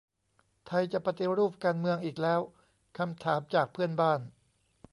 [0.67, 2.39] "ไทยจะปฏิรูปการเมือง อีกแล้ว?"
[2.97, 4.19] คำถามจากเพื่อนบ้าน